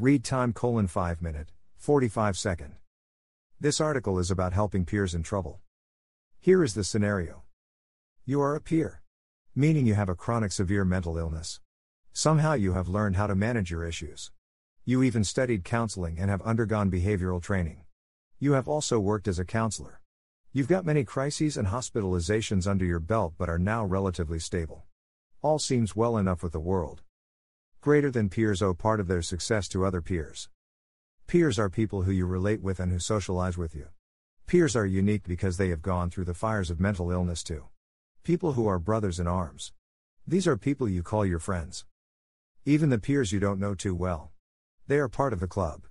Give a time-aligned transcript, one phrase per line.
[0.00, 2.76] Read time colon 5 minute, 45 second.
[3.60, 5.60] This article is about helping peers in trouble.
[6.38, 7.42] Here is the scenario.
[8.24, 9.02] You are a peer.
[9.54, 11.60] Meaning you have a chronic severe mental illness.
[12.14, 14.30] Somehow you have learned how to manage your issues.
[14.86, 17.82] You even studied counseling and have undergone behavioral training.
[18.38, 20.00] You have also worked as a counselor.
[20.54, 24.86] You've got many crises and hospitalizations under your belt but are now relatively stable.
[25.42, 27.02] All seems well enough with the world.
[27.82, 30.50] Greater than peers owe part of their success to other peers.
[31.26, 33.86] Peers are people who you relate with and who socialize with you.
[34.46, 37.68] Peers are unique because they have gone through the fires of mental illness too.
[38.22, 39.72] People who are brothers in arms.
[40.26, 41.86] These are people you call your friends.
[42.66, 44.30] Even the peers you don't know too well.
[44.86, 45.86] They are part of the club.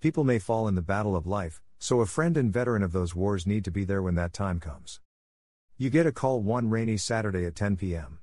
[0.00, 3.14] People may fall in the battle of life, so a friend and veteran of those
[3.14, 5.00] wars need to be there when that time comes.
[5.76, 8.20] You get a call one rainy Saturday at 10 p.m.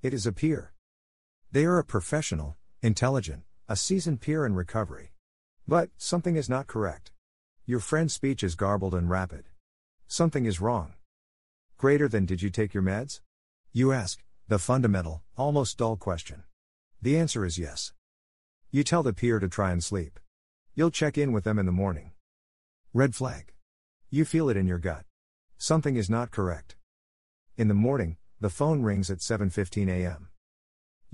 [0.00, 0.71] It is a peer.
[1.52, 5.12] They are a professional, intelligent, a seasoned peer in recovery.
[5.68, 7.12] But, something is not correct.
[7.66, 9.44] Your friend's speech is garbled and rapid.
[10.06, 10.94] Something is wrong.
[11.76, 13.20] Greater than did you take your meds?
[13.70, 16.44] You ask, the fundamental, almost dull question.
[17.02, 17.92] The answer is yes.
[18.70, 20.18] You tell the peer to try and sleep.
[20.74, 22.12] You'll check in with them in the morning.
[22.94, 23.52] Red flag.
[24.08, 25.04] You feel it in your gut.
[25.58, 26.76] Something is not correct.
[27.58, 30.31] In the morning, the phone rings at 7:15 a.m.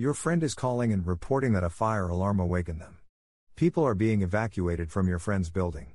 [0.01, 2.99] Your friend is calling and reporting that a fire alarm awakened them.
[3.57, 5.89] People are being evacuated from your friend's building.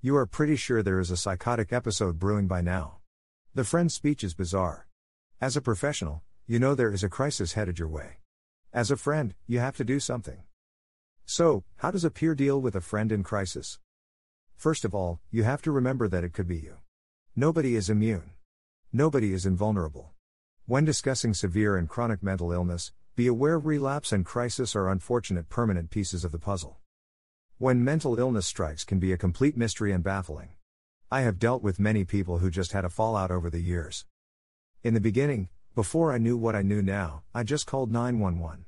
[0.00, 2.98] You are pretty sure there is a psychotic episode brewing by now.
[3.52, 4.86] The friend's speech is bizarre.
[5.40, 8.18] As a professional, you know there is a crisis headed your way.
[8.72, 10.44] As a friend, you have to do something.
[11.24, 13.80] So, how does a peer deal with a friend in crisis?
[14.54, 16.76] First of all, you have to remember that it could be you.
[17.34, 18.30] Nobody is immune.
[18.92, 20.12] Nobody is invulnerable.
[20.66, 25.88] When discussing severe and chronic mental illness, be aware relapse and crisis are unfortunate permanent
[25.88, 26.76] pieces of the puzzle.
[27.56, 30.50] When mental illness strikes can be a complete mystery and baffling.
[31.10, 34.04] I have dealt with many people who just had a fallout over the years.
[34.82, 38.66] In the beginning, before I knew what I knew now, I just called 911.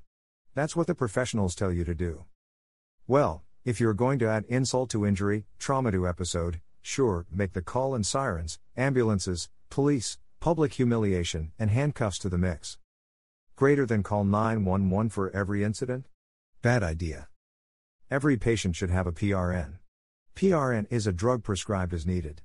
[0.55, 2.25] That's what the professionals tell you to do.
[3.07, 7.61] Well, if you're going to add insult to injury, trauma to episode, sure, make the
[7.61, 12.79] call and sirens, ambulances, police, public humiliation, and handcuffs to the mix.
[13.59, 16.07] Greater than call 911 for every incident?
[16.63, 17.27] Bad idea.
[18.09, 19.79] Every patient should have a PRN.
[20.37, 22.43] PRN is a drug prescribed as needed.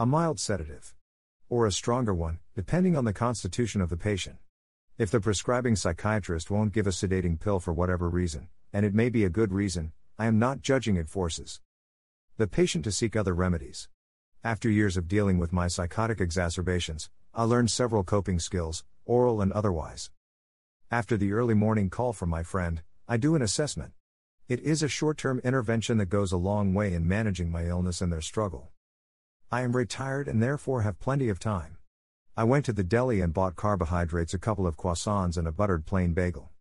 [0.00, 0.96] A mild sedative.
[1.48, 4.38] Or a stronger one, depending on the constitution of the patient.
[4.98, 9.10] If the prescribing psychiatrist won't give a sedating pill for whatever reason, and it may
[9.10, 11.60] be a good reason, I am not judging it forces
[12.36, 13.88] the patient to seek other remedies.
[14.42, 19.52] After years of dealing with my psychotic exacerbations, I learned several coping skills, oral and
[19.52, 20.10] otherwise.
[20.90, 23.92] After the early morning call from my friend, I do an assessment.
[24.48, 28.00] It is a short term intervention that goes a long way in managing my illness
[28.00, 28.70] and their struggle.
[29.52, 31.76] I am retired and therefore have plenty of time.
[32.38, 35.84] I went to the deli and bought carbohydrates, a couple of croissants, and a buttered
[35.84, 36.52] plain bagel.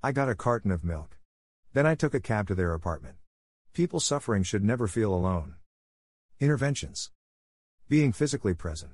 [0.00, 1.18] I got a carton of milk.
[1.72, 3.16] Then I took a cab to their apartment.
[3.72, 5.56] People suffering should never feel alone.
[6.38, 7.10] Interventions
[7.88, 8.92] Being physically present.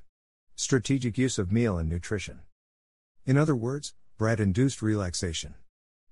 [0.55, 2.41] Strategic use of meal and nutrition.
[3.26, 5.55] In other words, bread induced relaxation.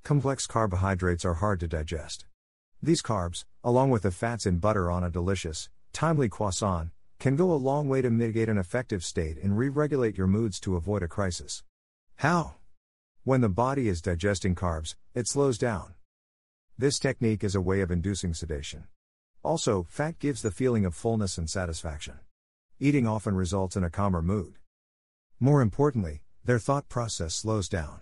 [0.04, 2.24] Complex carbohydrates are hard to digest.
[2.80, 7.50] These carbs, along with the fats in butter on a delicious, timely croissant, can go
[7.50, 11.02] a long way to mitigate an affective state and re regulate your moods to avoid
[11.02, 11.64] a crisis.
[12.14, 12.54] How?
[13.24, 15.94] When the body is digesting carbs, it slows down.
[16.78, 18.84] This technique is a way of inducing sedation.
[19.42, 22.20] Also, fat gives the feeling of fullness and satisfaction.
[22.78, 24.58] Eating often results in a calmer mood.
[25.40, 28.00] More importantly, their thought process slows down.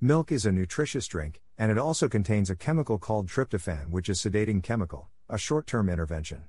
[0.00, 4.24] Milk is a nutritious drink, and it also contains a chemical called tryptophan, which is
[4.24, 6.44] a sedating chemical, a short-term intervention.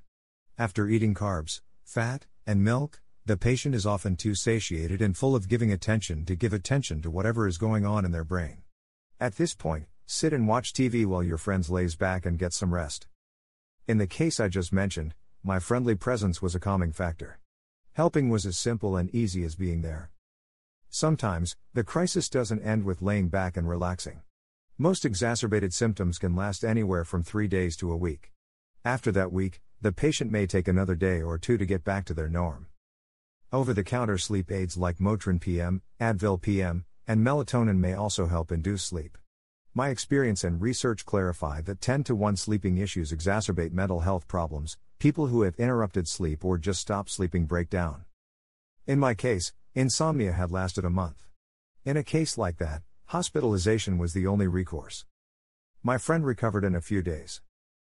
[0.58, 5.48] After eating carbs, fat, and milk, the patient is often too satiated and full of
[5.48, 8.62] giving attention to give attention to whatever is going on in their brain.
[9.20, 12.72] At this point, Sit and watch TV while your friends lays back and get some
[12.72, 13.08] rest.
[13.88, 17.40] In the case I just mentioned, my friendly presence was a calming factor.
[17.94, 20.12] Helping was as simple and easy as being there.
[20.96, 24.22] Sometimes, the crisis doesn't end with laying back and relaxing.
[24.78, 28.32] Most exacerbated symptoms can last anywhere from three days to a week.
[28.82, 32.14] After that week, the patient may take another day or two to get back to
[32.14, 32.68] their norm.
[33.52, 38.50] Over the counter sleep aids like Motrin PM, Advil PM, and melatonin may also help
[38.50, 39.18] induce sleep.
[39.74, 44.78] My experience and research clarify that 10 to 1 sleeping issues exacerbate mental health problems,
[44.98, 48.06] people who have interrupted sleep or just stopped sleeping break down.
[48.86, 51.26] In my case, insomnia had lasted a month.
[51.84, 55.04] In a case like that, hospitalization was the only recourse.
[55.82, 57.42] My friend recovered in a few days.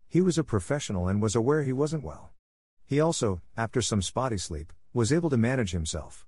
[0.07, 2.33] He was a professional and was aware he wasn't well.
[2.85, 6.27] He also, after some spotty sleep, was able to manage himself.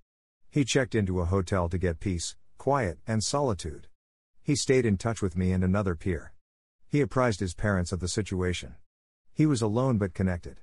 [0.50, 3.86] He checked into a hotel to get peace, quiet, and solitude.
[4.42, 6.32] He stayed in touch with me and another peer.
[6.88, 8.76] He apprised his parents of the situation.
[9.34, 10.60] He was alone but connected.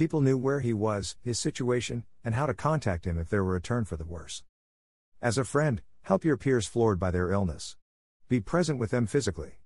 [0.00, 3.56] People knew where he was, his situation, and how to contact him if there were
[3.56, 4.42] a turn for the worse.
[5.20, 7.76] As a friend, help your peers floored by their illness.
[8.26, 9.58] Be present with them physically.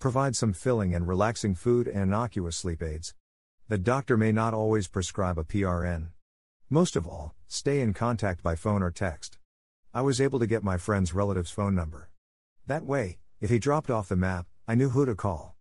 [0.00, 3.14] Provide some filling and relaxing food and innocuous sleep aids.
[3.68, 6.08] The doctor may not always prescribe a PRN.
[6.68, 9.38] Most of all, stay in contact by phone or text.
[9.94, 12.10] I was able to get my friend's relative's phone number.
[12.66, 15.54] That way, if he dropped off the map, I knew who to call.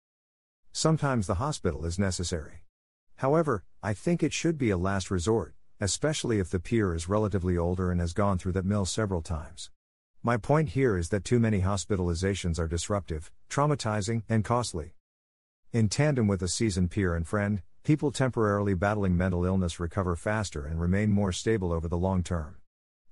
[0.71, 2.64] Sometimes the hospital is necessary.
[3.17, 7.57] However, I think it should be a last resort, especially if the peer is relatively
[7.57, 9.69] older and has gone through that mill several times.
[10.21, 14.95] My point here is that too many hospitalizations are disruptive, traumatizing, and costly.
[15.71, 20.65] In tandem with a seasoned peer and friend, people temporarily battling mental illness recover faster
[20.65, 22.55] and remain more stable over the long term.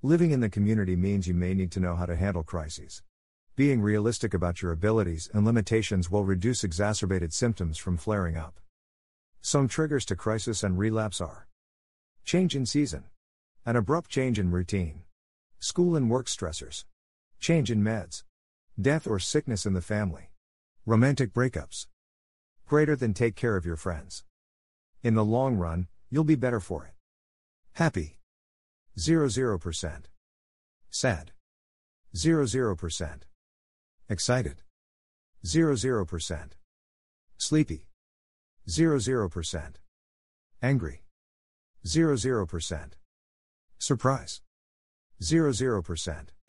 [0.02, 3.04] Living in the community means you may need to know how to handle crises.
[3.56, 8.60] Being realistic about your abilities and limitations will reduce exacerbated symptoms from flaring up.
[9.45, 11.48] Some triggers to crisis and relapse are
[12.24, 13.04] change in season,
[13.66, 15.01] an abrupt change in routine,
[15.60, 16.86] school and work stressors,
[17.42, 18.24] change in meds,
[18.80, 20.31] death or sickness in the family,
[20.86, 21.88] romantic breakups.
[22.66, 24.24] Greater than take care of your friends.
[25.04, 26.94] In the long run, you'll be better for it.
[27.74, 28.19] Happy.
[28.98, 30.04] 00%.
[30.90, 31.31] Sad.
[32.16, 33.22] 00%.
[34.07, 34.62] Excited.
[35.45, 36.51] 00%.
[37.38, 37.88] Sleepy.
[38.68, 39.75] 00%.
[40.62, 41.04] Angry.
[41.86, 42.92] 00%.
[43.80, 44.42] Surprise.
[45.21, 46.43] 00%.